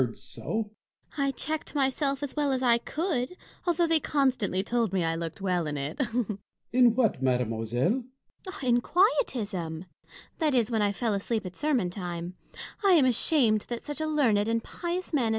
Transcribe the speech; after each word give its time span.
I 1.15 1.29
checked 1.29 1.75
myself 1.75 2.23
as 2.23 2.35
well 2.35 2.51
as 2.51 2.63
I 2.63 2.79
could, 2.79 3.37
although 3.67 3.85
they 3.85 3.99
constantly 3.99 4.63
told 4.63 4.91
me 4.93 5.03
I 5.05 5.13
looked 5.13 5.41
well 5.41 5.67
in 5.67 5.77
it. 5.77 5.97
Bossuet. 5.99 6.39
In 6.73 6.95
what, 6.95 7.21
mademoiselle? 7.21 8.05
Fontanges. 8.49 8.63
In 8.63 8.81
quietism; 8.81 9.85
that 10.39 10.55
is, 10.55 10.71
when 10.71 10.81
I 10.81 10.91
fell 10.91 11.13
asleep 11.13 11.45
at 11.45 11.55
sermon 11.55 11.91
time. 11.91 12.33
I 12.83 12.93
ain 12.93 13.05
ashamed 13.05 13.67
that 13.69 13.83
such 13.83 14.01
a 14.01 14.07
learned 14.07 14.47
and 14.49 14.63
pious 14.63 15.13
man 15.13 15.21
as 15.25 15.25
M. 15.25 15.29